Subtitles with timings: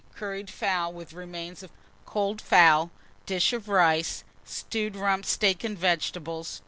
[0.15, 1.69] Curried fowl with remains of
[2.07, 2.89] cold fowl;
[3.27, 6.59] dish of rice, stewed rump steak and vegetables.